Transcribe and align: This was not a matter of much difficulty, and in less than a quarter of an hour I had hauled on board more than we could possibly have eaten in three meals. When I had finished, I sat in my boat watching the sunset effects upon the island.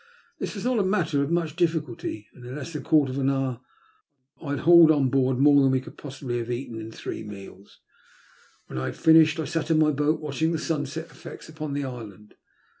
This 0.39 0.55
was 0.55 0.65
not 0.65 0.79
a 0.79 0.83
matter 0.83 1.21
of 1.21 1.29
much 1.29 1.55
difficulty, 1.55 2.27
and 2.33 2.43
in 2.43 2.55
less 2.55 2.73
than 2.73 2.81
a 2.81 2.83
quarter 2.85 3.11
of 3.11 3.19
an 3.19 3.29
hour 3.29 3.61
I 4.41 4.49
had 4.49 4.61
hauled 4.61 4.89
on 4.89 5.09
board 5.11 5.37
more 5.37 5.61
than 5.61 5.71
we 5.71 5.79
could 5.79 5.95
possibly 5.95 6.39
have 6.39 6.49
eaten 6.49 6.81
in 6.81 6.91
three 6.91 7.23
meals. 7.23 7.81
When 8.65 8.79
I 8.79 8.85
had 8.85 8.97
finished, 8.97 9.39
I 9.39 9.45
sat 9.45 9.69
in 9.69 9.77
my 9.77 9.91
boat 9.91 10.19
watching 10.19 10.53
the 10.53 10.57
sunset 10.57 11.05
effects 11.11 11.49
upon 11.49 11.73
the 11.73 11.83
island. 11.85 12.33